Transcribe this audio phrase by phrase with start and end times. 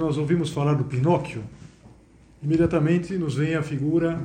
[0.00, 1.44] Quando nós ouvimos falar do Pinóquio,
[2.42, 4.18] imediatamente nos vem a figura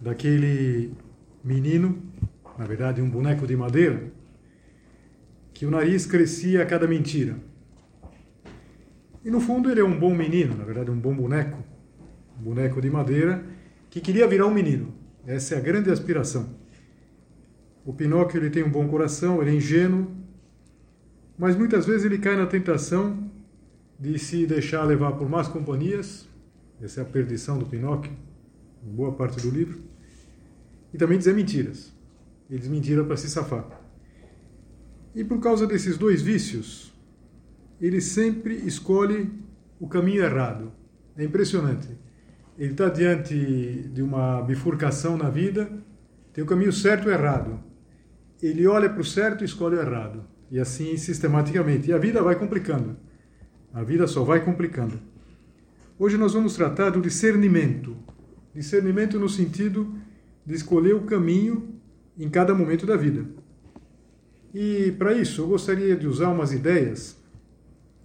[0.00, 0.92] daquele
[1.44, 2.02] menino,
[2.58, 4.10] na verdade um boneco de madeira,
[5.54, 7.36] que o nariz crescia a cada mentira.
[9.24, 11.62] E no fundo ele é um bom menino, na verdade um bom boneco,
[12.40, 13.44] um boneco de madeira,
[13.90, 14.92] que queria virar um menino.
[15.24, 16.48] Essa é a grande aspiração.
[17.86, 20.10] O Pinóquio ele tem um bom coração, ele é ingênuo,
[21.38, 23.30] mas muitas vezes ele cai na tentação
[24.00, 26.26] de se deixar levar por más companhias,
[26.80, 28.10] essa é a perdição do Pinóquio,
[28.82, 29.82] boa parte do livro,
[30.94, 31.92] e também dizer mentiras.
[32.48, 33.78] Ele diz mentira para se safar.
[35.14, 36.94] E por causa desses dois vícios,
[37.78, 39.30] ele sempre escolhe
[39.78, 40.72] o caminho errado.
[41.14, 41.88] É impressionante.
[42.56, 43.34] Ele está diante
[43.92, 45.70] de uma bifurcação na vida,
[46.32, 47.60] tem o caminho certo e errado.
[48.42, 50.24] Ele olha para o certo e escolhe o errado.
[50.50, 51.90] E assim sistematicamente.
[51.90, 52.96] E a vida vai complicando.
[53.72, 54.98] A vida só vai complicando.
[55.96, 57.96] Hoje nós vamos tratar do discernimento.
[58.52, 59.94] Discernimento no sentido
[60.44, 61.74] de escolher o caminho
[62.18, 63.24] em cada momento da vida.
[64.52, 67.16] E para isso eu gostaria de usar umas ideias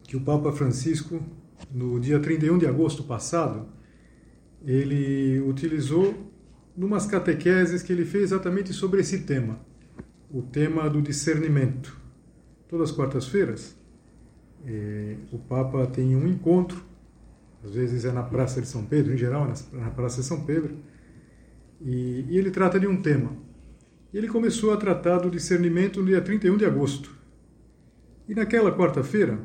[0.03, 1.19] que o Papa Francisco,
[1.73, 3.67] no dia 31 de agosto passado,
[4.63, 6.31] ele utilizou
[6.77, 9.59] numas catequeses que ele fez exatamente sobre esse tema,
[10.29, 11.99] o tema do discernimento.
[12.67, 13.75] Todas as quartas-feiras,
[14.65, 16.83] é, o Papa tem um encontro,
[17.63, 20.41] às vezes é na Praça de São Pedro, em geral é na Praça de São
[20.41, 20.75] Pedro,
[21.81, 23.31] e, e ele trata de um tema.
[24.13, 27.13] Ele começou a tratar do discernimento no dia 31 de agosto.
[28.27, 29.39] E naquela quarta-feira,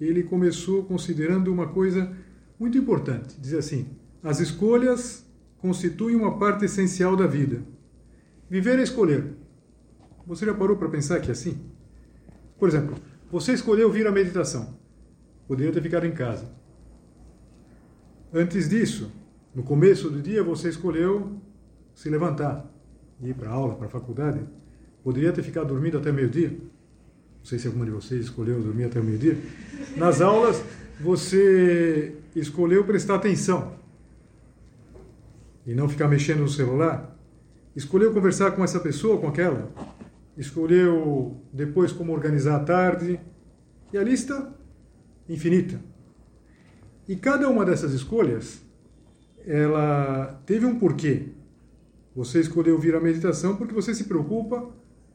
[0.00, 2.14] ele começou considerando uma coisa
[2.58, 3.40] muito importante.
[3.40, 3.86] Diz assim:
[4.22, 5.24] as escolhas
[5.58, 7.62] constituem uma parte essencial da vida.
[8.48, 9.34] Viver é escolher.
[10.26, 11.58] Você já parou para pensar que é assim?
[12.58, 12.96] Por exemplo,
[13.30, 14.78] você escolheu vir à meditação.
[15.46, 16.50] Poderia ter ficado em casa.
[18.32, 19.12] Antes disso,
[19.54, 21.40] no começo do dia, você escolheu
[21.94, 22.70] se levantar,
[23.22, 24.40] ir para a aula, para a faculdade.
[25.02, 26.50] Poderia ter ficado dormindo até meio-dia.
[26.50, 29.38] Não sei se alguma de vocês escolheu dormir até meio-dia.
[29.96, 30.62] Nas aulas,
[31.00, 33.76] você escolheu prestar atenção
[35.64, 37.16] e não ficar mexendo no celular.
[37.74, 39.70] Escolheu conversar com essa pessoa, com aquela
[40.36, 43.20] escolheu depois como organizar a tarde,
[43.92, 44.54] e a lista
[45.28, 45.80] infinita.
[47.08, 48.62] E cada uma dessas escolhas,
[49.46, 51.28] ela teve um porquê.
[52.14, 54.70] Você escolheu vir à meditação porque você se preocupa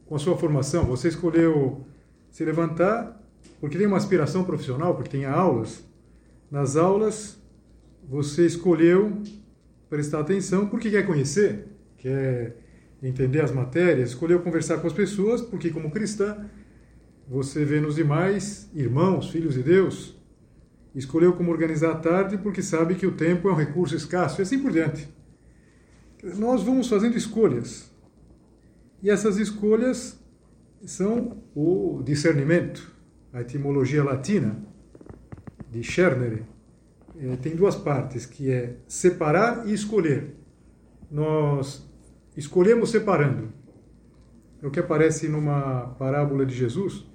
[0.05, 0.85] com a sua formação.
[0.85, 1.85] Você escolheu
[2.29, 3.19] se levantar
[3.59, 5.83] porque tem uma aspiração profissional, porque tem aulas.
[6.49, 7.37] Nas aulas,
[8.07, 9.21] você escolheu
[9.89, 11.67] prestar atenção porque quer conhecer,
[11.97, 12.60] quer
[13.01, 16.45] entender as matérias, escolheu conversar com as pessoas, porque como cristã,
[17.27, 20.15] você vê nos demais irmãos, filhos de Deus.
[20.93, 24.43] Escolheu como organizar a tarde porque sabe que o tempo é um recurso escasso e
[24.43, 25.07] assim por diante.
[26.37, 27.89] Nós vamos fazendo escolhas.
[29.01, 30.19] E essas escolhas
[30.85, 32.91] são o discernimento.
[33.33, 34.61] A etimologia latina
[35.71, 36.43] de Schernere
[37.17, 40.35] eh, tem duas partes, que é separar e escolher.
[41.09, 41.89] Nós
[42.41, 43.49] escolhemos separando.
[44.61, 47.05] É o que aparece numa parábola de Jesus,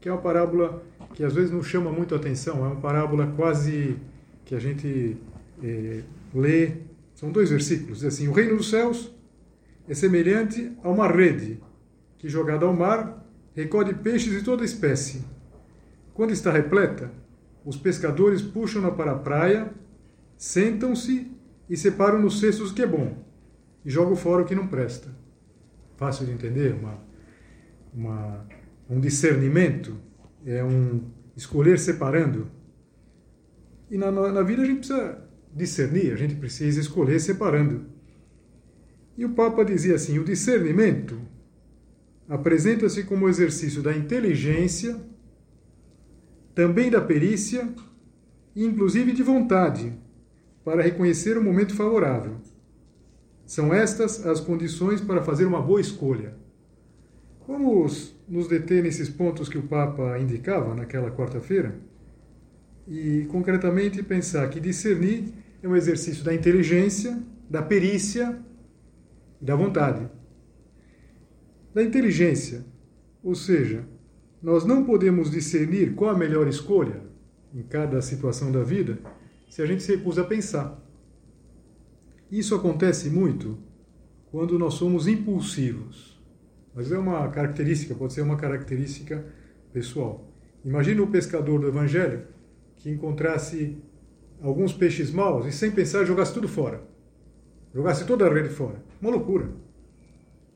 [0.00, 0.82] que é uma parábola
[1.14, 3.96] que às vezes não chama muito atenção, é uma parábola quase
[4.44, 5.16] que a gente
[5.62, 6.02] é,
[6.34, 6.72] lê.
[7.14, 9.10] São dois versículos, diz assim: O reino dos céus
[9.88, 11.60] é semelhante a uma rede
[12.18, 15.24] que, jogada ao mar, recolhe peixes de toda espécie.
[16.12, 17.10] Quando está repleta,
[17.64, 19.72] os pescadores puxam-na para a praia,
[20.36, 21.30] sentam-se
[21.68, 23.23] e separam nos cestos o que é bom
[23.84, 25.08] e jogo fora o que não presta.
[25.96, 26.74] Fácil de entender?
[26.74, 26.98] Uma,
[27.92, 28.46] uma,
[28.88, 29.96] um discernimento,
[30.44, 31.02] é um
[31.36, 32.50] escolher separando.
[33.90, 37.86] E na, na vida a gente precisa discernir, a gente precisa escolher separando.
[39.16, 41.20] E o Papa dizia assim: o discernimento
[42.28, 45.00] apresenta-se como exercício da inteligência,
[46.54, 47.68] também da perícia
[48.56, 49.92] e inclusive de vontade,
[50.64, 52.40] para reconhecer o momento favorável.
[53.46, 56.34] São estas as condições para fazer uma boa escolha.
[57.46, 61.78] Vamos nos deter nesses pontos que o Papa indicava naquela quarta-feira
[62.88, 65.32] e, concretamente, pensar que discernir
[65.62, 68.38] é um exercício da inteligência, da perícia
[69.40, 70.08] e da vontade.
[71.74, 72.64] Da inteligência,
[73.22, 73.84] ou seja,
[74.42, 77.02] nós não podemos discernir qual a melhor escolha
[77.54, 78.98] em cada situação da vida
[79.48, 80.82] se a gente se recusa a pensar.
[82.30, 83.58] Isso acontece muito
[84.30, 86.20] quando nós somos impulsivos.
[86.74, 89.24] Mas é uma característica, pode ser uma característica
[89.72, 90.28] pessoal.
[90.64, 92.26] Imagina o pescador do Evangelho
[92.76, 93.78] que encontrasse
[94.42, 96.82] alguns peixes maus e sem pensar jogasse tudo fora.
[97.72, 98.82] Jogasse toda a rede fora.
[99.00, 99.50] Uma loucura.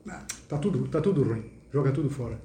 [0.07, 1.51] Ah, tá tudo, tá tudo ruim.
[1.71, 2.41] Joga tudo fora.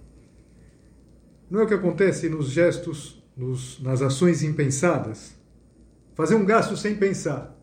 [1.51, 5.35] Não é o que acontece nos gestos, nos, nas ações impensadas?
[6.15, 7.57] Fazer um gasto sem pensar.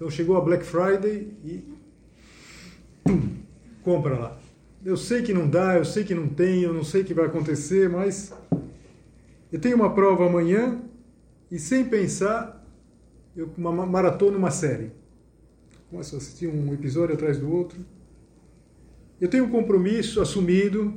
[0.00, 1.62] Então chegou a Black Friday e
[3.04, 3.36] pum,
[3.82, 4.40] compra lá.
[4.82, 7.12] Eu sei que não dá, eu sei que não tem, eu não sei o que
[7.12, 8.32] vai acontecer, mas
[9.52, 10.80] eu tenho uma prova amanhã
[11.50, 12.66] e sem pensar,
[13.36, 14.90] eu uma maratona uma série.
[15.90, 17.84] Começo a assistir um episódio atrás do outro.
[19.20, 20.94] Eu tenho um compromisso assumido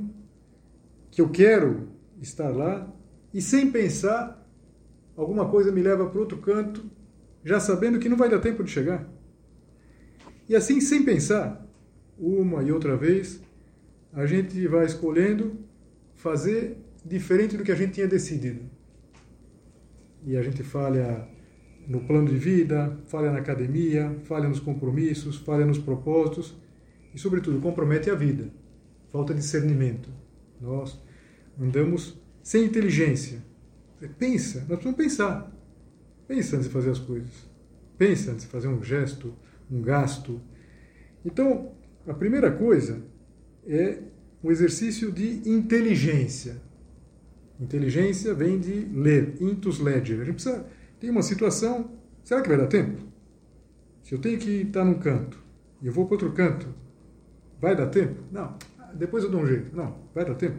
[1.10, 1.90] que eu quero
[2.22, 2.90] estar lá
[3.34, 4.42] e sem pensar,
[5.14, 6.93] alguma coisa me leva para outro canto
[7.44, 9.08] já sabendo que não vai dar tempo de chegar.
[10.48, 11.66] E assim, sem pensar,
[12.18, 13.40] uma e outra vez,
[14.12, 15.58] a gente vai escolhendo
[16.14, 18.60] fazer diferente do que a gente tinha decidido.
[20.24, 21.28] E a gente falha
[21.86, 26.56] no plano de vida, falha na academia, falha nos compromissos, falha nos propósitos
[27.14, 28.48] e, sobretudo, compromete a vida.
[29.12, 30.08] Falta discernimento.
[30.60, 30.98] Nós
[31.60, 33.42] andamos sem inteligência.
[34.18, 35.53] Pensa, nós precisamos pensar.
[36.26, 37.48] Pensa antes de fazer as coisas.
[37.98, 39.34] Pensa antes de fazer um gesto,
[39.70, 40.40] um gasto.
[41.24, 41.72] Então,
[42.06, 43.02] a primeira coisa
[43.66, 43.98] é
[44.42, 46.60] um exercício de inteligência.
[47.60, 50.22] Inteligência vem de ler, intus legere.
[50.22, 50.66] A gente precisa.
[51.00, 51.92] Tem uma situação.
[52.22, 53.02] Será que vai dar tempo?
[54.02, 55.42] Se eu tenho que estar num canto
[55.80, 56.68] e eu vou para outro canto,
[57.60, 58.22] vai dar tempo?
[58.30, 58.56] Não.
[58.94, 59.74] Depois eu dou um jeito.
[59.74, 60.58] Não, vai dar tempo.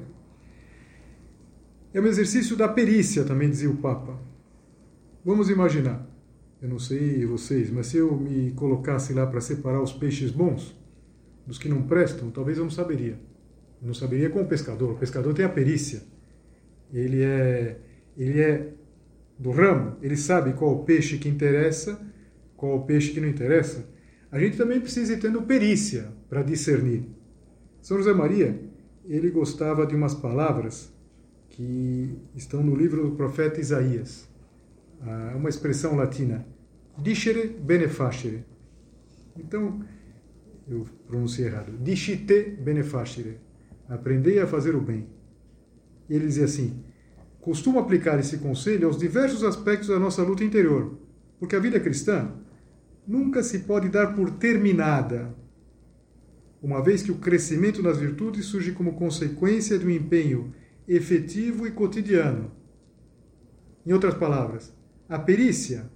[1.94, 4.20] É um exercício da perícia, também dizia o Papa.
[5.26, 6.08] Vamos imaginar,
[6.62, 10.80] eu não sei vocês, mas se eu me colocasse lá para separar os peixes bons
[11.48, 13.20] dos que não prestam, talvez eu não saberia.
[13.82, 14.92] Eu não saberia como o pescador.
[14.92, 16.04] O pescador tem a perícia.
[16.94, 17.80] Ele é,
[18.16, 18.72] ele é
[19.40, 22.00] do ramo, ele sabe qual o peixe que interessa,
[22.56, 23.90] qual o peixe que não interessa.
[24.32, 27.04] A gente também precisa ir tendo perícia para discernir.
[27.82, 28.62] São José Maria,
[29.04, 30.94] ele gostava de umas palavras
[31.50, 34.35] que estão no livro do profeta Isaías
[35.02, 36.46] uh, uma expressão latina,
[36.98, 38.46] dicere benefacere.
[39.38, 39.84] Então,
[40.68, 43.38] eu pronunciei errado, dicite benefacere,
[43.88, 45.08] aprendei a fazer o bem.
[46.10, 46.84] E ele dizia assim,
[47.42, 50.98] costumo aplicar esse conselho aos diversos aspectos da nossa luta interior,
[51.40, 52.32] porque a vida cristã
[53.08, 55.36] nunca se pode dar por terminada,
[56.62, 60.54] uma vez que o crescimento nas virtudes surge como consequência de um empenho
[60.88, 62.52] efetivo e cotidiano.
[63.86, 64.74] Em outras palavras,
[65.08, 65.90] a perícia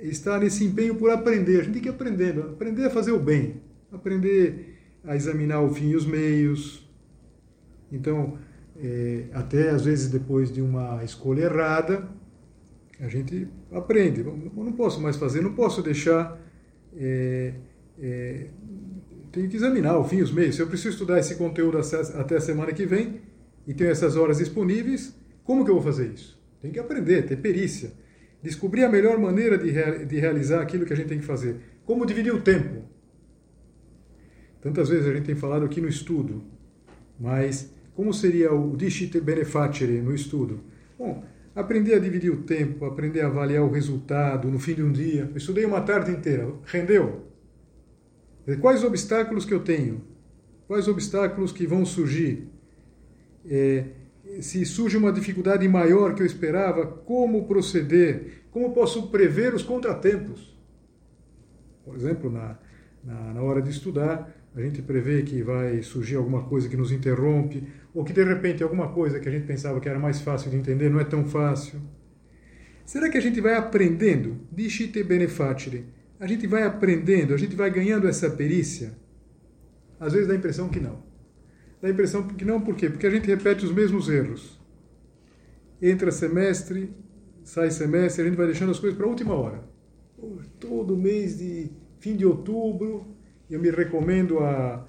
[0.00, 1.60] está nesse empenho por aprender.
[1.60, 3.62] A gente tem que aprender, aprender a fazer o bem,
[3.92, 6.88] aprender a examinar o fim e os meios.
[7.92, 8.38] Então,
[8.76, 12.08] é, até às vezes depois de uma escolha errada,
[12.98, 14.20] a gente aprende.
[14.20, 16.40] Eu não posso mais fazer, não posso deixar.
[16.96, 17.54] É,
[18.00, 18.46] é,
[19.30, 20.54] tenho que examinar o fim e os meios.
[20.54, 23.20] Se eu preciso estudar esse conteúdo até a semana que vem
[23.66, 26.40] e tenho essas horas disponíveis, como que eu vou fazer isso?
[26.62, 27.92] Tem que aprender, ter perícia
[28.44, 29.72] descobrir a melhor maneira de,
[30.04, 31.56] de realizar aquilo que a gente tem que fazer.
[31.86, 32.82] Como dividir o tempo.
[34.60, 36.44] Tantas vezes a gente tem falado aqui no estudo,
[37.18, 40.60] mas como seria o discite benefacere no estudo?
[40.98, 41.24] Bom,
[41.54, 45.30] aprender a dividir o tempo, aprender a avaliar o resultado no fim de um dia.
[45.30, 47.24] Eu estudei uma tarde inteira, rendeu?
[48.60, 50.02] Quais obstáculos que eu tenho?
[50.66, 52.46] Quais obstáculos que vão surgir?
[53.46, 53.86] É,
[54.40, 58.44] se surge uma dificuldade maior que eu esperava, como proceder?
[58.50, 60.56] Como posso prever os contratempos?
[61.84, 62.58] Por exemplo, na,
[63.02, 66.90] na, na, hora de estudar, a gente prevê que vai surgir alguma coisa que nos
[66.90, 70.50] interrompe, ou que de repente alguma coisa que a gente pensava que era mais fácil
[70.50, 71.80] de entender não é tão fácil.
[72.84, 74.38] Será que a gente vai aprendendo?
[74.50, 75.86] Dishite benefacere.
[76.18, 78.96] A gente vai aprendendo, a gente vai ganhando essa perícia?
[79.98, 81.02] Às vezes dá a impressão que não.
[81.84, 82.88] Dá a impressão que não, por quê?
[82.88, 84.58] Porque a gente repete os mesmos erros.
[85.82, 86.90] Entra semestre,
[87.42, 89.62] sai semestre, a gente vai deixando as coisas para a última hora.
[90.58, 93.06] Todo mês de fim de outubro,
[93.50, 94.86] eu me recomendo a,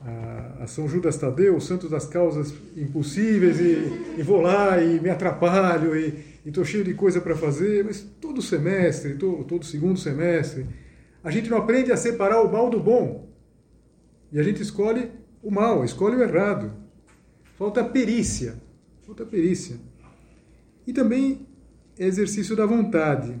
[0.00, 5.00] a, a São Judas Tadeu, o santo das causas impossíveis, e, e vou lá e
[5.00, 9.98] me atrapalho, e estou cheio de coisa para fazer, mas todo semestre, todo, todo segundo
[9.98, 10.64] semestre,
[11.24, 13.28] a gente não aprende a separar o mal do bom.
[14.30, 15.10] E a gente escolhe
[15.46, 16.72] o mal, escolhe o errado.
[17.56, 18.56] Falta perícia.
[19.06, 19.76] Falta perícia.
[20.84, 21.46] E também
[21.96, 23.32] exercício da vontade.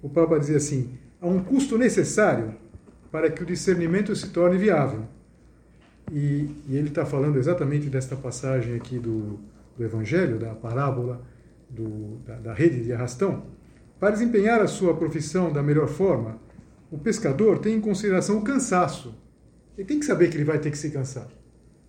[0.00, 2.54] O Papa dizia assim: há um custo necessário
[3.12, 5.04] para que o discernimento se torne viável.
[6.10, 9.38] E, e ele está falando exatamente desta passagem aqui do,
[9.76, 11.20] do Evangelho, da parábola
[11.68, 13.44] do, da, da rede de arrastão.
[13.98, 16.38] Para desempenhar a sua profissão da melhor forma,
[16.90, 19.14] o pescador tem em consideração o cansaço.
[19.80, 21.26] Ele tem que saber que ele vai ter que se cansar.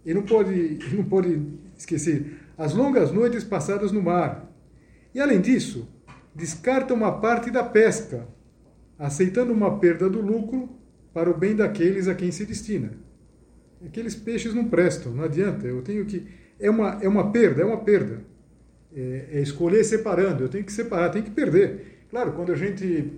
[0.05, 1.41] Ele não pode, ele não pode
[1.77, 4.49] esquecer as longas noites passadas no mar.
[5.13, 5.89] E além disso,
[6.33, 8.25] descarta uma parte da pesca,
[8.97, 10.69] aceitando uma perda do lucro
[11.13, 12.93] para o bem daqueles a quem se destina.
[13.85, 15.67] Aqueles peixes não prestam, não adianta.
[15.67, 16.25] Eu tenho que
[16.57, 18.21] é uma é uma perda, é uma perda.
[18.95, 20.45] É, é escolher separando.
[20.45, 22.05] Eu tenho que separar, tenho que perder.
[22.09, 23.11] Claro, quando a gente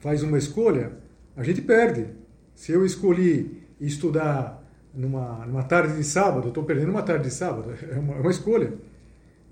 [0.00, 0.92] faz uma escolha,
[1.34, 2.06] a gente perde.
[2.54, 4.62] Se eu escolhi estudar
[4.94, 7.72] numa, numa tarde de sábado, estou perdendo uma tarde de sábado.
[7.90, 8.72] É uma, é uma escolha.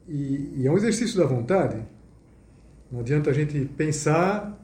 [0.09, 1.83] E, e, é um exercício da vontade.
[2.91, 4.59] Não adianta a gente pensar,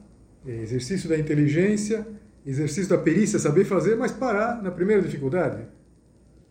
[0.45, 2.07] é exercício da inteligência,
[2.45, 5.63] exercício da perícia, saber fazer, mas parar na primeira dificuldade.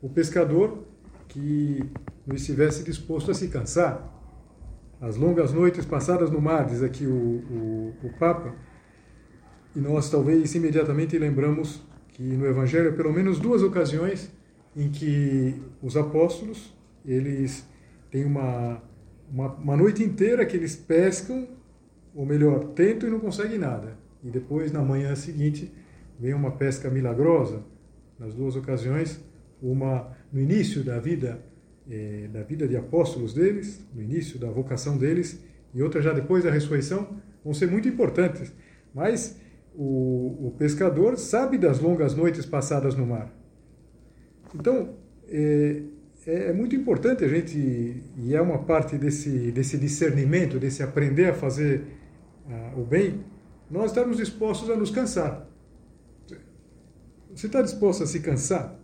[0.03, 0.85] O pescador
[1.29, 1.85] que
[2.27, 4.15] não estivesse disposto a se cansar.
[5.01, 8.55] As longas noites passadas no mar, diz aqui o, o, o Papa,
[9.77, 11.81] e nós talvez imediatamente lembramos
[12.19, 14.29] que no Evangelho, pelo menos duas ocasiões
[14.77, 17.65] em que os apóstolos, eles
[18.11, 18.83] têm uma,
[19.31, 21.47] uma, uma noite inteira que eles pescam,
[22.13, 23.97] ou melhor, tentam e não conseguem nada.
[24.25, 25.73] E depois, na manhã seguinte,
[26.19, 27.63] vem uma pesca milagrosa,
[28.19, 29.21] nas duas ocasiões,
[29.63, 31.41] uma no início da vida
[31.89, 35.41] eh, da vida de apóstolos deles, no início da vocação deles,
[35.73, 38.53] e outra já depois da ressurreição, vão ser muito importantes.
[38.93, 39.39] Mas
[39.75, 43.33] o, o pescador sabe das longas noites passadas no mar.
[44.55, 44.95] Então,
[45.29, 45.83] é,
[46.27, 51.35] é, muito importante a gente, e é uma parte desse, desse discernimento, desse aprender a
[51.35, 51.85] fazer
[52.47, 53.25] uh, o bem,
[53.71, 55.47] nós estarmos dispostos a nos cansar.
[57.35, 58.79] Você está disposto a se cansar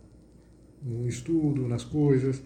[0.81, 2.41] no estudo, nas coisas?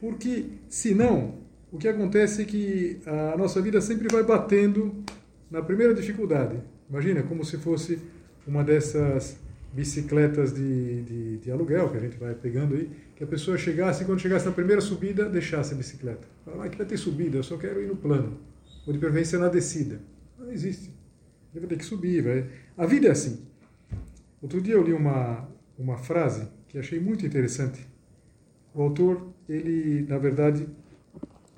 [0.00, 1.38] Porque, senão,
[1.72, 5.02] o que acontece é que a nossa vida sempre vai batendo
[5.50, 6.60] na primeira dificuldade.
[6.88, 7.98] Imagina, como se fosse
[8.46, 9.38] uma dessas
[9.72, 14.04] bicicletas de, de, de, aluguel que a gente vai pegando aí, que a pessoa chegasse
[14.04, 16.26] quando chegasse na primeira subida, deixasse a bicicleta.
[16.44, 18.38] Fala, ah, que vai ter subida, eu só quero ir no plano.
[18.86, 20.00] Ou de preferência na descida.
[20.38, 20.88] Não existe.
[21.54, 22.22] Ele vai ter que subir.
[22.22, 22.46] Vai...
[22.76, 23.46] A vida é assim.
[24.40, 25.46] Outro dia eu li uma,
[25.78, 27.86] uma frase que achei muito interessante.
[28.72, 30.66] O autor, ele, na verdade,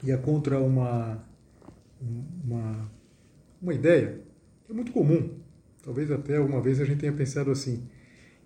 [0.02, 1.24] ia contra uma,
[2.44, 2.90] uma,
[3.60, 4.20] uma ideia
[4.70, 5.38] é muito comum.
[5.82, 7.88] Talvez até alguma vez a gente tenha pensado assim,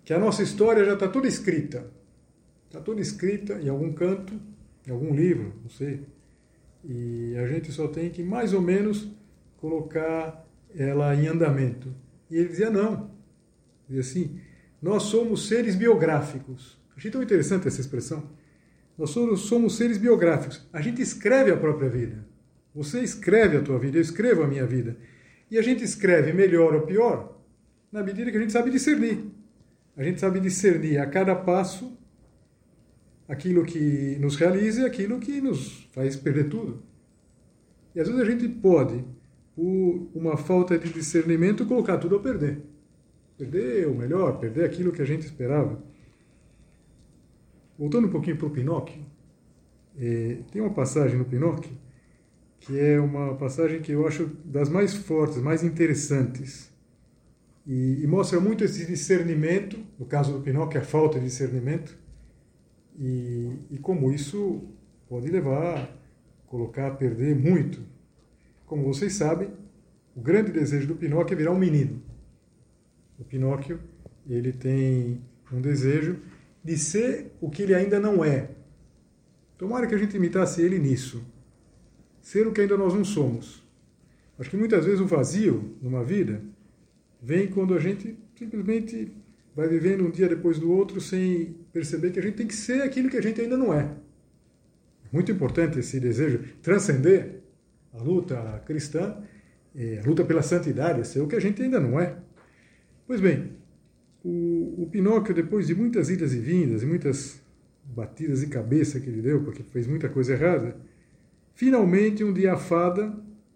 [0.03, 1.91] que a nossa história já está toda escrita.
[2.67, 4.33] Está toda escrita em algum canto,
[4.87, 6.05] em algum livro, não sei.
[6.83, 9.09] E a gente só tem que, mais ou menos,
[9.57, 11.93] colocar ela em andamento.
[12.29, 13.11] E ele dizia não.
[13.87, 14.39] Dizia assim,
[14.81, 16.79] nós somos seres biográficos.
[16.95, 18.29] Achei tão interessante essa expressão.
[18.97, 20.67] Nós somos seres biográficos.
[20.71, 22.25] A gente escreve a própria vida.
[22.73, 24.97] Você escreve a tua vida, eu escrevo a minha vida.
[25.49, 27.39] E a gente escreve melhor ou pior
[27.91, 29.25] na medida que a gente sabe discernir.
[29.95, 31.97] A gente sabe discernir a cada passo
[33.27, 36.83] aquilo que nos realiza e aquilo que nos faz perder tudo.
[37.93, 39.03] E às vezes a gente pode,
[39.55, 42.61] por uma falta de discernimento, colocar tudo a perder.
[43.37, 45.81] Perder o melhor, perder aquilo que a gente esperava.
[47.77, 49.05] Voltando um pouquinho para o Pinóquio,
[49.97, 51.71] é, tem uma passagem no Pinóquio
[52.65, 56.73] que é uma passagem que eu acho das mais fortes, mais interessantes.
[57.65, 61.95] E, e mostra muito esse discernimento, no caso do Pinóquio, a falta de discernimento,
[62.97, 64.63] e, e como isso
[65.07, 65.89] pode levar a
[66.47, 67.81] colocar a perder muito.
[68.65, 69.49] Como vocês sabem,
[70.15, 72.01] o grande desejo do Pinóquio é virar um menino.
[73.19, 73.79] O Pinóquio,
[74.27, 76.17] ele tem um desejo
[76.63, 78.49] de ser o que ele ainda não é.
[79.55, 81.23] Tomara que a gente imitasse ele nisso.
[82.25, 83.63] Ser o que ainda nós não somos.
[84.39, 86.41] Acho que muitas vezes o vazio numa vida
[87.21, 89.11] vem quando a gente simplesmente
[89.55, 92.81] vai vivendo um dia depois do outro sem perceber que a gente tem que ser
[92.81, 93.91] aquilo que a gente ainda não é.
[95.11, 97.41] Muito importante esse desejo transcender
[97.93, 99.21] a luta cristã,
[100.03, 102.17] a luta pela santidade, ser o que a gente ainda não é.
[103.05, 103.51] Pois bem,
[104.23, 107.39] o, o Pinóquio, depois de muitas idas e vindas e muitas
[107.83, 110.75] batidas de cabeça que ele deu, porque fez muita coisa errada,
[111.55, 113.11] finalmente um dia a fada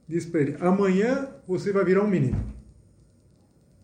[0.08, 2.44] diz para ele: amanhã você vai virar um menino.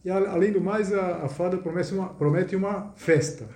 [0.03, 3.47] E além do mais, a, a fada promete uma, promete uma festa.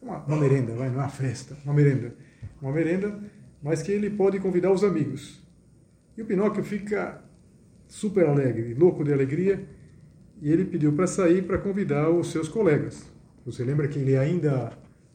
[0.00, 2.14] Uma, uma merenda, vai, não é uma festa, uma merenda.
[2.60, 3.20] Uma merenda,
[3.62, 5.42] mas que ele pode convidar os amigos.
[6.16, 7.22] E o Pinóquio fica
[7.86, 9.64] super alegre, louco de alegria,
[10.42, 13.08] e ele pediu para sair para convidar os seus colegas.
[13.46, 14.72] Você lembra que ele ainda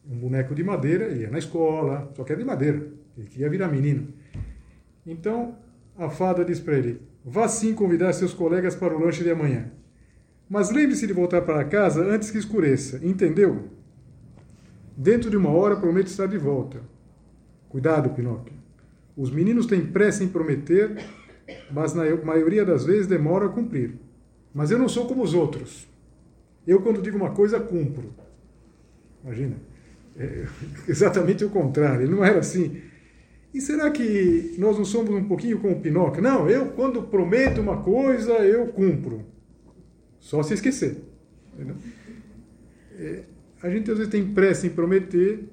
[0.10, 2.88] um boneco de madeira, ele ia na escola, só que era de madeira,
[3.18, 4.08] ele queria virar menino.
[5.06, 5.56] Então
[5.98, 9.72] a fada diz para ele: vá sim convidar seus colegas para o lanche de amanhã.
[10.50, 13.70] Mas lembre-se de voltar para casa antes que escureça, entendeu?
[14.98, 16.82] Dentro de uma hora prometo estar de volta.
[17.70, 18.53] Cuidado, Pinóquio.
[19.15, 20.98] Os meninos têm pressa em prometer,
[21.72, 23.94] mas na maioria das vezes demoram a cumprir.
[24.53, 25.88] Mas eu não sou como os outros.
[26.65, 28.13] Eu, quando digo uma coisa, cumpro.
[29.24, 29.56] Imagina.
[30.18, 30.46] É
[30.88, 32.03] exatamente o contrário.
[32.03, 32.82] Ele não era assim.
[33.53, 36.22] E será que nós não somos um pouquinho como Pinóquio?
[36.22, 39.25] Não, eu, quando prometo uma coisa, eu cumpro.
[40.20, 41.01] Só se esquecer.
[42.98, 43.24] É,
[43.63, 45.50] a gente às vezes tem pressa em prometer,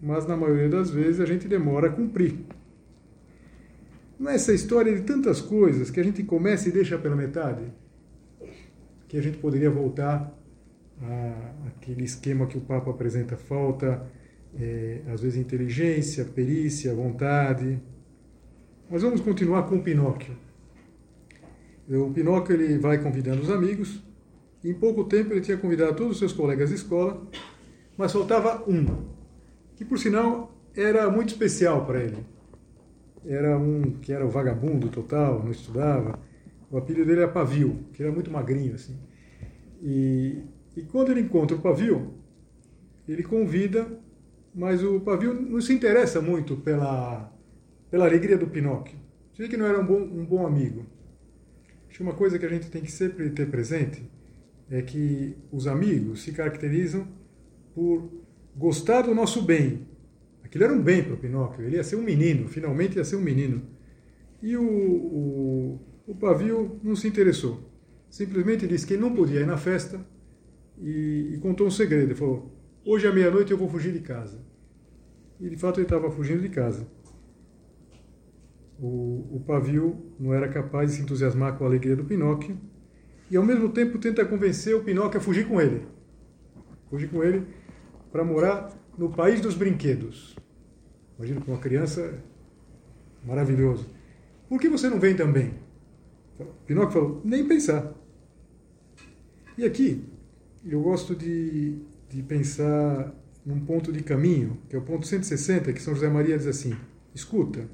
[0.00, 2.38] mas na maioria das vezes a gente demora a cumprir.
[4.18, 7.62] Nessa história de tantas coisas que a gente começa e deixa pela metade,
[9.06, 10.32] que a gente poderia voltar
[11.66, 14.06] àquele esquema que o Papa apresenta, falta
[14.58, 17.80] é, às vezes inteligência, perícia, vontade.
[18.90, 20.36] Mas vamos continuar com o Pinóquio.
[21.88, 24.02] O Pinóquio ele vai convidando os amigos.
[24.64, 27.26] Em pouco tempo ele tinha convidado todos os seus colegas de escola,
[27.96, 28.86] mas faltava um,
[29.74, 32.24] que por sinal era muito especial para ele.
[33.24, 36.18] Era um que era o vagabundo total, não estudava.
[36.70, 38.96] O apelido dele era Pavio, que era muito magrinho assim.
[39.82, 40.42] E,
[40.76, 42.14] e quando ele encontra o Pavio,
[43.06, 43.86] ele convida,
[44.54, 47.32] mas o Pavio não se interessa muito pela,
[47.90, 48.98] pela alegria do Pinóquio.
[49.36, 50.84] Vê que não era um bom, um bom amigo.
[51.88, 54.02] Acho que uma coisa que a gente tem que sempre ter presente
[54.70, 57.06] é que os amigos se caracterizam
[57.74, 58.10] por
[58.56, 59.86] gostar do nosso bem.
[60.44, 63.16] Aquilo era um bem para o Pinóquio, ele ia ser um menino, finalmente ia ser
[63.16, 63.62] um menino.
[64.42, 67.70] E o, o, o Pavio não se interessou.
[68.10, 70.04] Simplesmente disse que ele não podia ir na festa
[70.78, 72.04] e, e contou um segredo.
[72.04, 72.50] Ele falou:
[72.84, 74.40] Hoje à meia-noite eu vou fugir de casa.
[75.40, 76.86] E de fato ele estava fugindo de casa
[78.82, 82.58] o, o pavio não era capaz de se entusiasmar com a alegria do Pinóquio
[83.30, 85.86] e ao mesmo tempo tenta convencer o Pinóquio a fugir com ele.
[86.90, 87.46] Fugir com ele
[88.10, 90.36] para morar no país dos brinquedos.
[91.16, 92.18] Imagina para uma criança
[93.24, 93.88] maravilhoso.
[94.48, 95.54] Por que você não vem também?
[96.66, 97.94] Pinóquio falou, nem pensar.
[99.56, 100.04] E aqui,
[100.64, 101.78] eu gosto de,
[102.12, 106.36] de pensar num ponto de caminho, que é o ponto 160, que São José Maria
[106.36, 106.76] diz assim:
[107.14, 107.66] escuta,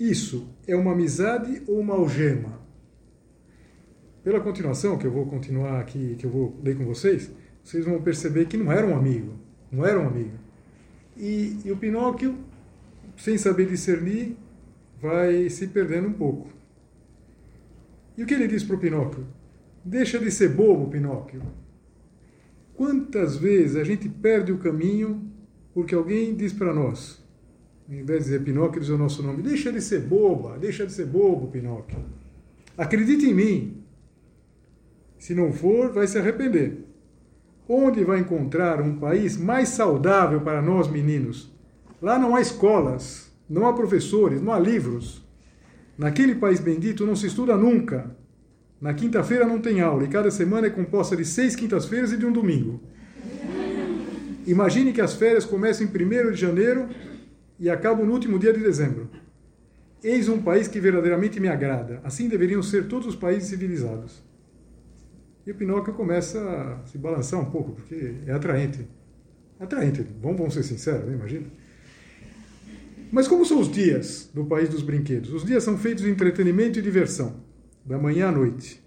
[0.00, 2.60] isso é uma amizade ou uma algema?
[4.24, 7.30] Pela continuação, que eu vou continuar aqui, que eu vou ler com vocês,
[7.62, 9.34] vocês vão perceber que não era um amigo,
[9.70, 10.38] não era um amigo.
[11.16, 12.36] E, e o Pinóquio,
[13.16, 14.36] sem saber discernir,
[15.00, 16.48] vai se perdendo um pouco.
[18.16, 19.26] E o que ele diz para o Pinóquio?
[19.84, 21.42] Deixa de ser bobo, Pinóquio.
[22.76, 25.30] Quantas vezes a gente perde o caminho
[25.72, 27.24] porque alguém diz para nós:
[27.88, 29.42] em vez de dizer Pinóquio, dizer o nosso nome.
[29.42, 31.98] Deixa de ser boba, deixa de ser bobo, Pinóquio.
[32.76, 33.82] Acredite em mim.
[35.18, 36.84] Se não for, vai se arrepender.
[37.68, 41.50] Onde vai encontrar um país mais saudável para nós meninos?
[42.00, 45.24] Lá não há escolas, não há professores, não há livros.
[45.96, 48.14] Naquele país bendito não se estuda nunca.
[48.80, 52.26] Na quinta-feira não tem aula e cada semana é composta de seis quintas-feiras e de
[52.26, 52.80] um domingo.
[54.46, 56.88] Imagine que as férias começam em 1 de janeiro
[57.58, 59.08] e acabo no último dia de dezembro.
[60.04, 62.00] Eis um país que verdadeiramente me agrada.
[62.04, 64.22] Assim deveriam ser todos os países civilizados.
[65.46, 68.86] E o Pinóquio começa a se balançar um pouco, porque é atraente.
[69.58, 71.14] Atraente, vamos, vamos ser sinceros, né?
[71.14, 71.46] imagina.
[73.10, 75.32] Mas como são os dias do país dos brinquedos?
[75.32, 77.40] Os dias são feitos de entretenimento e diversão,
[77.86, 78.84] da manhã à noite.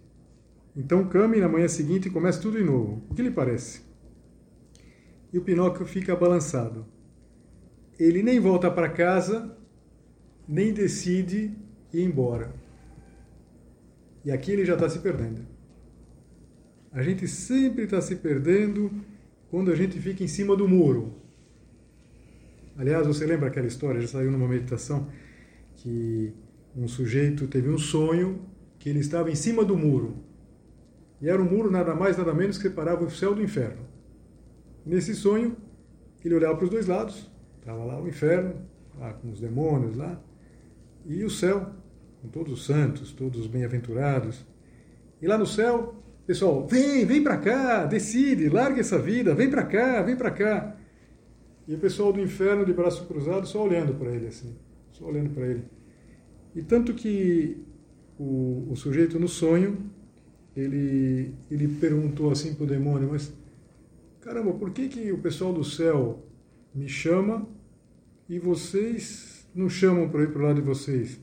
[0.75, 3.01] Então came na manhã seguinte e começa tudo de novo.
[3.09, 3.81] O que lhe parece?
[5.33, 6.85] E o Pinóquio fica balançado
[7.99, 9.55] ele nem volta para casa,
[10.47, 11.53] nem decide
[11.93, 12.55] ir embora.
[14.23, 15.45] E aqui ele já está se perdendo.
[16.91, 18.89] A gente sempre está se perdendo
[19.51, 21.13] quando a gente fica em cima do muro.
[22.77, 25.09] Aliás, você lembra aquela história, já saiu numa meditação,
[25.75, 26.33] que
[26.75, 28.39] um sujeito teve um sonho
[28.79, 30.17] que ele estava em cima do muro.
[31.21, 33.85] E era um muro nada mais, nada menos que separava o céu do inferno.
[34.85, 35.55] Nesse sonho,
[36.23, 38.55] ele olhava para os dois lados, estava lá o inferno,
[38.97, 40.19] lá com os demônios lá,
[41.05, 41.69] e o céu,
[42.21, 44.45] com todos os santos, todos os bem-aventurados.
[45.21, 49.63] E lá no céu, pessoal, vem, vem para cá, decide, larga essa vida, vem para
[49.63, 50.77] cá, vem para cá.
[51.67, 54.55] E o pessoal do inferno de braço cruzado só olhando para ele assim,
[54.91, 55.65] só olhando para ele.
[56.55, 57.63] E tanto que
[58.19, 59.89] o, o sujeito no sonho,
[60.55, 63.33] ele, ele perguntou assim para o demônio, mas
[64.19, 66.27] caramba, por que, que o pessoal do céu
[66.75, 67.47] me chama
[68.27, 71.19] e vocês não chamam para ir para o lado de vocês?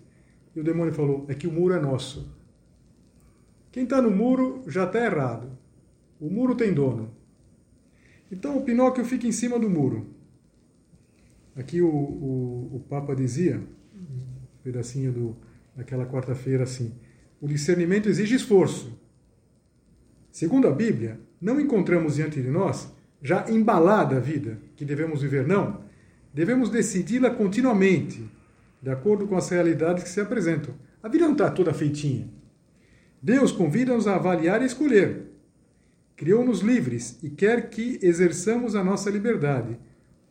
[0.54, 2.34] E o demônio falou, é que o muro é nosso.
[3.70, 5.50] Quem está no muro já está errado.
[6.18, 7.14] O muro tem dono.
[8.32, 10.06] Então o Pinóquio fica em cima do muro.
[11.54, 13.62] Aqui o, o, o Papa dizia,
[13.94, 15.36] um pedacinho do,
[15.76, 16.94] daquela quarta-feira assim,
[17.40, 18.98] o discernimento exige esforço.
[20.32, 25.46] Segundo a Bíblia, não encontramos diante de nós já embalada a vida que devemos viver,
[25.46, 25.84] não.
[26.32, 28.28] Devemos decidi-la continuamente,
[28.82, 30.74] de acordo com as realidades que se apresentam.
[31.02, 32.28] A vida não está toda feitinha.
[33.22, 35.32] Deus convida-nos a avaliar e escolher.
[36.14, 39.78] Criou-nos livres e quer que exerçamos a nossa liberdade.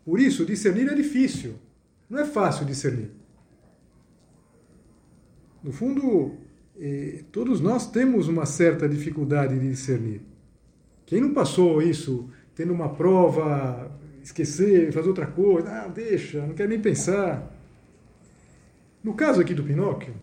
[0.03, 1.55] Por isso, discernir é difícil.
[2.10, 3.12] Não é fácil discernir.
[5.65, 6.34] No fundo,
[6.80, 10.21] eh, todos nós temos uma certa dificuldade de discernir.
[11.08, 16.69] Quem não passou isso tendo uma prova, esquecer, fazer outra coisa, ah, deixa, não quero
[16.69, 17.51] nem pensar.
[19.04, 20.13] No caso aqui do Pinóquio,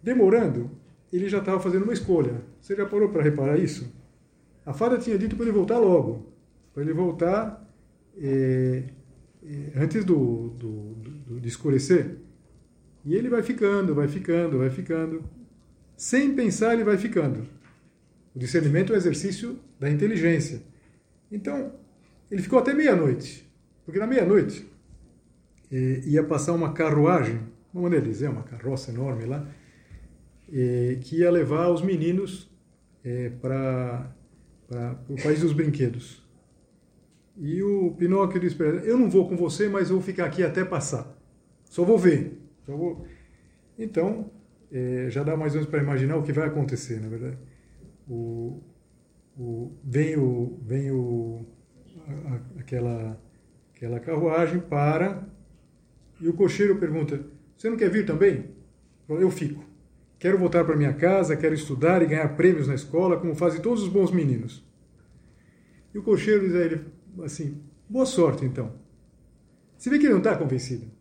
[0.00, 0.70] demorando,
[1.12, 2.40] ele já estava fazendo uma escolha.
[2.60, 3.92] Você já parou para reparar isso?
[4.64, 6.32] A fada tinha dito para ele voltar logo,
[6.72, 7.68] para ele voltar
[8.16, 8.84] é,
[9.44, 10.94] é, antes do, do,
[11.26, 12.27] do, de escurecer.
[13.08, 15.24] E ele vai ficando, vai ficando, vai ficando.
[15.96, 17.48] Sem pensar, ele vai ficando.
[18.36, 20.60] O discernimento é o exercício da inteligência.
[21.32, 21.72] Então,
[22.30, 23.50] ele ficou até meia-noite.
[23.86, 24.70] Porque na meia-noite
[25.72, 27.40] eh, ia passar uma carruagem,
[27.72, 29.48] de dizer, uma carroça enorme lá,
[30.52, 32.54] eh, que ia levar os meninos
[33.02, 34.14] eh, para
[35.08, 36.22] o país dos brinquedos.
[37.38, 40.26] E o Pinóquio disse para ele, eu não vou com você, mas eu vou ficar
[40.26, 41.18] aqui até passar.
[41.70, 42.47] Só vou ver.
[42.68, 43.06] Só vou...
[43.78, 44.30] Então,
[45.08, 47.38] já dá mais ou menos para imaginar o que vai acontecer, na verdade.
[48.06, 48.62] O,
[49.38, 51.46] o, vem o, vem o,
[52.06, 53.18] a, aquela,
[53.74, 55.26] aquela carruagem, para,
[56.20, 57.24] e o cocheiro pergunta,
[57.56, 58.50] você não quer vir também?
[59.08, 59.64] Eu fico.
[60.18, 63.82] Quero voltar para minha casa, quero estudar e ganhar prêmios na escola, como fazem todos
[63.82, 64.62] os bons meninos.
[65.94, 66.84] E o cocheiro diz a ele
[67.22, 68.74] assim, boa sorte então.
[69.78, 70.97] Você vê que ele não está convencido.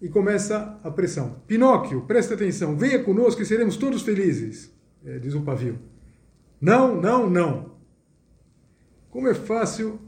[0.00, 1.42] E começa a pressão.
[1.46, 4.72] Pinóquio, presta atenção, venha conosco e seremos todos felizes,
[5.04, 5.78] é, diz o pavio.
[6.60, 7.72] Não, não, não.
[9.10, 10.00] Como é fácil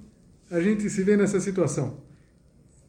[0.51, 1.99] a gente se ver nessa situação.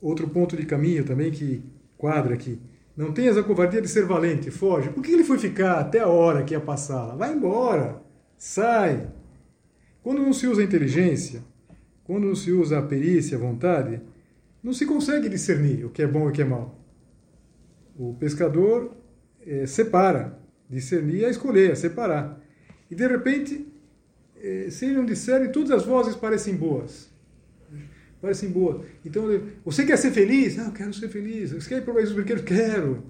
[0.02, 1.64] Outro ponto de caminho também que
[1.98, 2.60] quadra aqui.
[2.96, 4.90] Não tenhas a covardia de ser valente, foge.
[4.90, 7.16] Por que ele foi ficar até a hora que ia passar?
[7.16, 8.02] Vai embora,
[8.38, 9.10] sai.
[10.04, 11.42] Quando não se usa a inteligência,
[12.04, 14.02] quando não se usa a perícia, a vontade,
[14.62, 16.83] não se consegue discernir o que é bom e o que é mal.
[17.98, 18.96] O pescador
[19.46, 22.42] é, separa, discernir é escolher, é separar.
[22.90, 23.68] E de repente,
[24.38, 27.12] eh, se ele não disser, todas as vozes parecem boas.
[28.22, 28.86] Parecem boas.
[29.06, 29.26] Então,
[29.66, 30.56] você quer ser feliz?
[30.56, 31.52] Não, quero ser feliz.
[31.52, 32.44] Você quer ir para o país dos brinquedos?
[32.44, 33.04] Quero.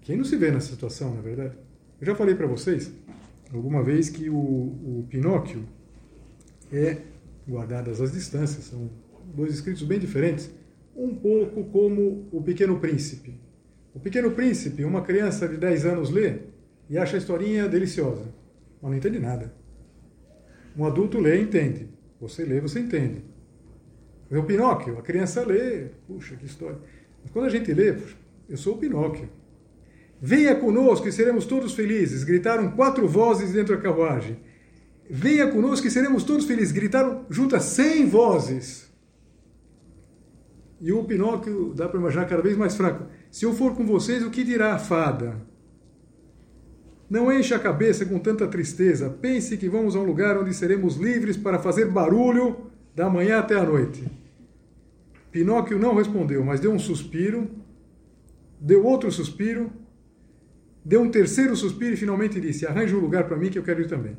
[0.00, 1.56] Quem não se vê nessa situação, na verdade?
[2.00, 2.90] Eu já falei para vocês
[3.52, 5.64] alguma vez que o, o Pinóquio
[6.72, 6.98] é,
[7.48, 8.90] guardadas as distâncias, são
[9.34, 10.50] dois escritos bem diferentes,
[10.96, 13.34] um pouco como o Pequeno Príncipe.
[13.94, 16.40] O Pequeno Príncipe, uma criança de 10 anos lê
[16.90, 18.34] e acha a historinha deliciosa
[18.84, 19.50] mas não entende nada.
[20.76, 21.88] Um adulto lê e entende.
[22.20, 23.24] Você lê, você entende.
[24.30, 26.78] O Pinóquio, a criança lê, puxa, que história.
[27.22, 28.14] Mas quando a gente lê, puxa,
[28.46, 29.26] eu sou o Pinóquio.
[30.20, 34.36] Venha conosco e seremos todos felizes, gritaram quatro vozes dentro da carruagem.
[35.08, 38.92] Venha conosco e seremos todos felizes, gritaram juntas cem vozes.
[40.78, 43.06] E o Pinóquio, dá para imaginar, cada vez mais fraco.
[43.34, 45.34] Se eu for com vocês, o que dirá a fada?
[47.10, 49.10] Não encha a cabeça com tanta tristeza.
[49.10, 53.56] Pense que vamos a um lugar onde seremos livres para fazer barulho da manhã até
[53.56, 54.06] a noite.
[55.32, 57.50] Pinóquio não respondeu, mas deu um suspiro,
[58.60, 59.68] deu outro suspiro
[60.84, 63.80] deu um terceiro suspiro e finalmente disse: Arranje um lugar para mim que eu quero
[63.80, 64.16] ir também.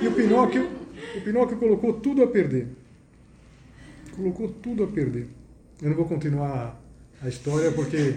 [0.00, 0.68] E o Pinóquio,
[1.16, 2.68] o Pinóquio colocou tudo a perder.
[4.14, 5.26] Colocou tudo a perder.
[5.82, 6.80] Eu não vou continuar
[7.22, 8.14] a história porque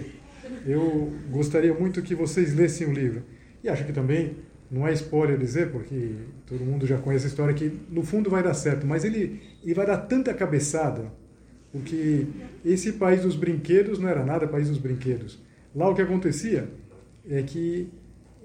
[0.66, 3.22] eu gostaria muito que vocês lessem o livro.
[3.62, 4.36] E acho que também
[4.70, 6.14] não é spoiler dizer, porque
[6.46, 9.74] todo mundo já conhece a história, que no fundo vai dar certo, mas ele, ele
[9.74, 11.12] vai dar tanta cabeçada,
[11.70, 12.26] porque
[12.64, 15.38] esse país dos brinquedos não era nada país dos brinquedos.
[15.74, 16.68] Lá o que acontecia
[17.28, 17.88] é que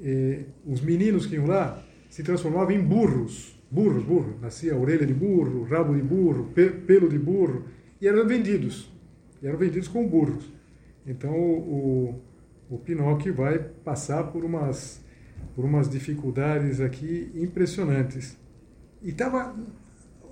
[0.04, 5.13] eh, os meninos que iam lá se transformavam em burros, burros, burro, nascia orelha de
[5.13, 6.52] burro, rabo de burro,
[6.86, 7.65] pelo de burro,
[8.02, 8.91] e eram vendidos,
[9.41, 10.52] e eram vendidos como burros.
[11.06, 12.21] Então o,
[12.69, 15.02] o, Pinóquio vai passar por umas,
[15.56, 18.38] por umas dificuldades aqui impressionantes.
[19.02, 19.56] E estava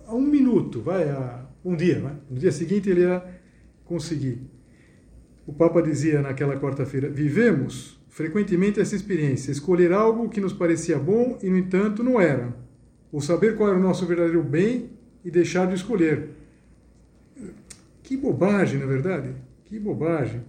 [0.05, 2.15] a um minuto, vai, a um dia, vai.
[2.29, 3.23] no dia seguinte ele ia
[3.85, 4.41] conseguir.
[5.47, 11.37] O Papa dizia naquela quarta-feira: vivemos frequentemente essa experiência, escolher algo que nos parecia bom
[11.43, 12.55] e, no entanto, não era,
[13.11, 14.89] ou saber qual era o nosso verdadeiro bem
[15.23, 16.29] e deixar de escolher.
[18.05, 19.35] Que bobagem, na é verdade?
[19.63, 20.43] Que bobagem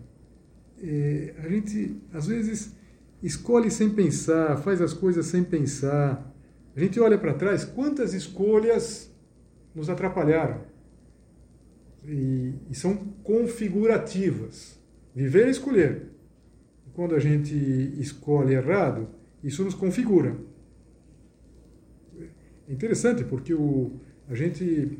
[0.82, 2.76] é, a gente às vezes
[3.22, 6.34] escolhe sem pensar, faz as coisas sem pensar.
[6.76, 9.10] A gente olha para trás, quantas escolhas
[9.74, 10.60] nos atrapalharam.
[12.06, 14.78] E, e são configurativas.
[15.14, 16.10] Viver é escolher.
[16.86, 17.54] E quando a gente
[17.98, 19.08] escolhe errado,
[19.42, 20.36] isso nos configura.
[22.68, 23.92] É interessante porque o,
[24.28, 24.98] a gente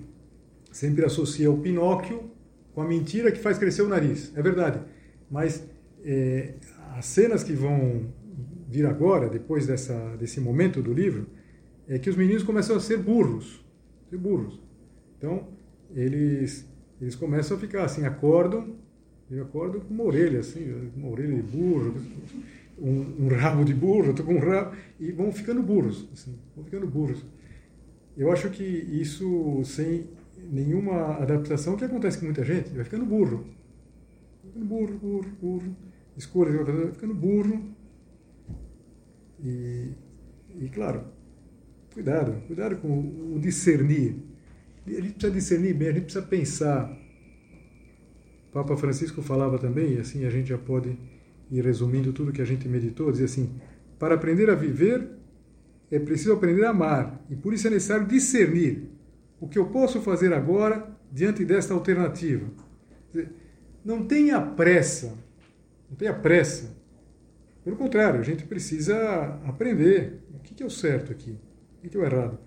[0.72, 2.34] sempre associa o Pinóquio
[2.76, 4.36] com a mentira que faz crescer o nariz.
[4.36, 4.82] É verdade.
[5.30, 5.66] Mas
[6.04, 6.56] é,
[6.94, 8.12] as cenas que vão
[8.68, 11.26] vir agora, depois dessa, desse momento do livro,
[11.88, 13.64] é que os meninos começam a ser burros.
[14.10, 14.60] Ser burros.
[15.16, 15.48] Então,
[15.94, 16.68] eles,
[17.00, 18.76] eles começam a ficar assim, acordam,
[19.30, 21.94] eu acordo com uma orelha, assim, uma orelha de burro,
[22.78, 26.62] um, um rabo de burro, estou com um rabo, e vão ficando burros, assim, vão
[26.62, 27.24] ficando burros.
[28.14, 30.10] Eu acho que isso, sem
[30.50, 33.44] nenhuma adaptação, que acontece com muita gente, vai ficando burro
[34.56, 35.76] ficando burro, burro, burro.
[36.16, 37.62] Escolha, vai ficando burro.
[39.42, 39.90] E,
[40.58, 41.04] e, claro,
[41.92, 44.16] cuidado, cuidado com o discernir.
[44.86, 46.90] A gente precisa discernir bem, a gente precisa pensar.
[48.48, 50.96] O Papa Francisco falava também, e assim a gente já pode
[51.50, 53.50] ir resumindo tudo que a gente meditou, dizia assim:
[53.98, 55.10] para aprender a viver
[55.90, 58.88] é preciso aprender a amar, e por isso é necessário discernir
[59.40, 62.46] o que eu posso fazer agora diante desta alternativa.
[63.84, 65.16] Não tenha pressa,
[65.88, 66.74] não tenha pressa.
[67.64, 71.38] Pelo contrário, a gente precisa aprender o que é o certo aqui,
[71.82, 72.38] o que é o errado.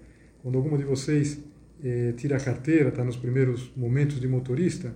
[0.42, 1.40] Quando alguma de vocês
[1.84, 4.94] é, tira a carteira, está nos primeiros momentos de motorista,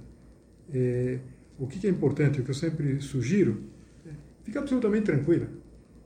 [0.73, 1.19] é,
[1.59, 3.63] o que é importante, o que eu sempre sugiro,
[4.05, 5.47] é, absolutamente tranquila.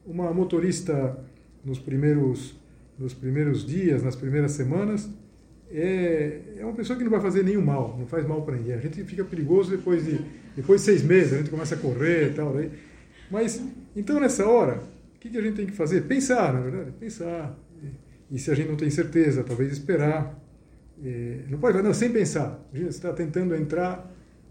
[0.05, 1.23] Uma motorista
[1.63, 2.59] nos primeiros,
[2.97, 5.09] nos primeiros dias, nas primeiras semanas,
[5.71, 8.73] é, é uma pessoa que não vai fazer nenhum mal, não faz mal para ninguém.
[8.73, 10.19] A gente fica perigoso depois de,
[10.55, 12.53] depois de seis meses, a gente começa a correr e tal.
[12.53, 12.71] Daí.
[13.29, 13.61] Mas,
[13.95, 14.81] então, nessa hora,
[15.15, 16.01] o que, que a gente tem que fazer?
[16.01, 17.57] Pensar, na verdade, pensar.
[18.31, 20.39] E, e se a gente não tem certeza, talvez esperar.
[21.03, 22.59] É, não pode não, sem pensar.
[22.73, 24.09] Você está tentando entrar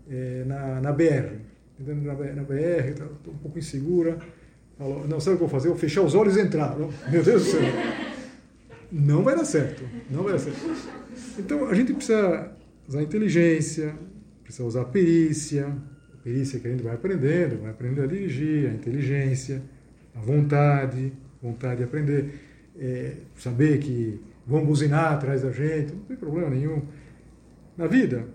[0.09, 1.39] é, na, na BR,
[1.77, 4.19] tentando na, na BR, estou tá, um pouco insegura.
[4.79, 5.69] Falo, não, sabe o que eu vou fazer?
[5.69, 6.77] Eu vou fechar os olhos e entrar.
[7.11, 7.63] Meu Deus do céu.
[8.99, 9.85] Não vai dar certo.
[10.11, 10.59] Não vai dar certo.
[11.39, 12.51] Então, a gente precisa
[12.89, 13.95] usar inteligência,
[14.43, 15.77] precisa usar perícia,
[16.25, 19.63] perícia que a gente vai aprendendo, vai aprendendo a dirigir, a inteligência,
[20.15, 22.41] a vontade, vontade de aprender,
[22.79, 26.83] é, saber que vão buzinar atrás da gente, não tem problema nenhum.
[27.77, 28.27] Na vida,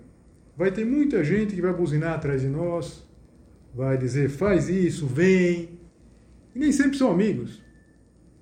[0.55, 3.03] vai ter muita gente que vai buzinar atrás de nós,
[3.73, 5.79] vai dizer faz isso, vem,
[6.53, 7.63] e nem sempre são amigos.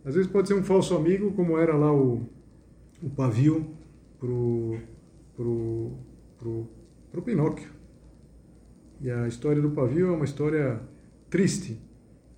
[0.09, 2.27] Às vezes pode ser um falso amigo, como era lá o,
[3.03, 3.75] o pavio
[4.19, 4.79] pro,
[5.35, 5.91] pro,
[6.39, 6.67] pro,
[7.11, 7.69] pro Pinóquio.
[8.99, 10.81] E a história do pavio é uma história
[11.29, 11.79] triste,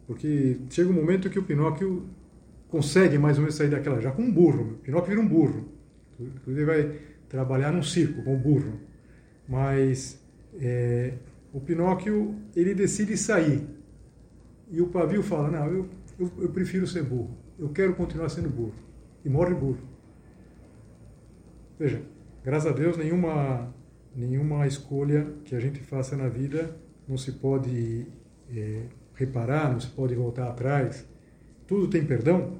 [0.06, 2.10] porque chega um momento que o Pinóquio
[2.68, 4.74] consegue mais ou menos sair daquela, já com um burro.
[4.74, 5.70] O Pinóquio vira um burro.
[6.46, 8.82] Ele vai trabalhar num circo com um burro.
[9.48, 10.22] Mas
[10.60, 11.14] é,
[11.54, 13.66] o Pinóquio, ele decide sair.
[14.70, 17.40] E o pavio fala, não, eu, eu, eu prefiro ser burro.
[17.62, 18.74] Eu quero continuar sendo burro.
[19.24, 19.78] E morre burro.
[21.78, 22.02] Veja,
[22.43, 23.71] graças a Deus, nenhuma,
[24.15, 26.76] nenhuma escolha que a gente faça na vida
[27.08, 28.08] não se pode
[28.52, 31.08] é, reparar, não se pode voltar atrás.
[31.67, 32.58] Tudo tem perdão,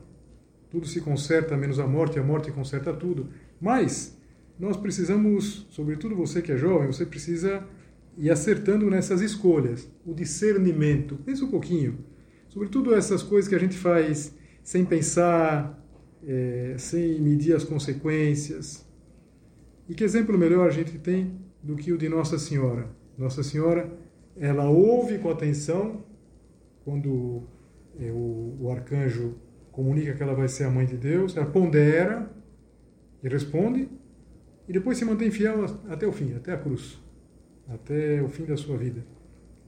[0.70, 3.28] tudo se conserta, menos a morte, a morte conserta tudo.
[3.60, 4.16] Mas
[4.60, 7.68] nós precisamos, sobretudo você que é jovem, você precisa
[8.16, 9.90] ir acertando nessas escolhas.
[10.06, 11.16] O discernimento.
[11.26, 12.06] Pensa um pouquinho.
[12.50, 15.80] Sobretudo essas coisas que a gente faz sem pensar,
[16.26, 18.86] é, sem medir as consequências.
[19.88, 22.90] E que exemplo melhor a gente tem do que o de Nossa Senhora?
[23.18, 23.92] Nossa Senhora,
[24.38, 26.04] ela ouve com atenção
[26.84, 27.44] quando
[28.00, 29.36] é, o, o arcanjo
[29.72, 32.30] comunica que ela vai ser a mãe de Deus, ela pondera
[33.24, 33.90] e responde,
[34.68, 37.00] e depois se mantém fiel até o fim, até a cruz,
[37.68, 39.04] até o fim da sua vida.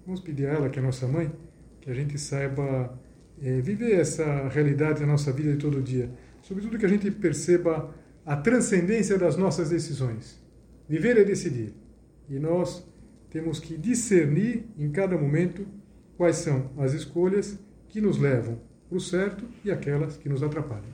[0.06, 1.32] Vamos pedir a ela, que é nossa mãe,
[1.80, 2.98] que a gente saiba
[3.44, 6.10] é, viver essa realidade da nossa vida de todo dia.
[6.42, 7.94] Sobretudo que a gente perceba
[8.26, 10.42] a transcendência das nossas decisões.
[10.88, 11.74] Viver é decidir.
[12.30, 12.88] E nós
[13.30, 15.68] temos que discernir em cada momento
[16.16, 20.94] quais são as escolhas que nos levam para o certo e aquelas que nos atrapalham.